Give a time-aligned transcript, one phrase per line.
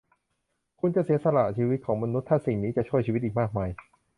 [0.79, 3.69] คุณจะเสียสละชีวิตของมนุษย์ถ้าสิ่งนี้จะช่วยชีวิตอีกมากมาย?